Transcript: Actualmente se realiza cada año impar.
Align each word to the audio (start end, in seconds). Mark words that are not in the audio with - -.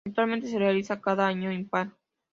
Actualmente 0.03 0.47
se 0.47 0.57
realiza 0.57 0.99
cada 0.99 1.27
año 1.27 1.51
impar. 1.51 1.91